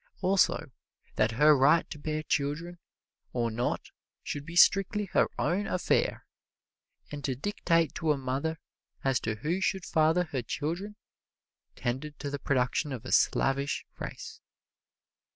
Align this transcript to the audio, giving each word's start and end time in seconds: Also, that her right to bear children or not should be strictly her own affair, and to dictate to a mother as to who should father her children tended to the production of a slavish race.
Also, 0.21 0.71
that 1.15 1.33
her 1.33 1.55
right 1.55 1.87
to 1.91 1.99
bear 1.99 2.23
children 2.23 2.79
or 3.33 3.51
not 3.51 3.91
should 4.23 4.47
be 4.47 4.55
strictly 4.55 5.05
her 5.05 5.27
own 5.37 5.67
affair, 5.67 6.25
and 7.11 7.23
to 7.23 7.35
dictate 7.35 7.93
to 7.93 8.11
a 8.11 8.17
mother 8.17 8.59
as 9.03 9.19
to 9.19 9.35
who 9.35 9.61
should 9.61 9.85
father 9.85 10.23
her 10.23 10.41
children 10.41 10.95
tended 11.75 12.17
to 12.17 12.31
the 12.31 12.39
production 12.39 12.91
of 12.91 13.05
a 13.05 13.11
slavish 13.11 13.85
race. 13.99 14.41